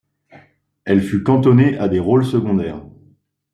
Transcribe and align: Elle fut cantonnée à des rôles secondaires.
Elle 0.83 1.03
fut 1.03 1.21
cantonnée 1.21 1.77
à 1.77 1.87
des 1.87 1.99
rôles 1.99 2.25
secondaires. 2.25 2.83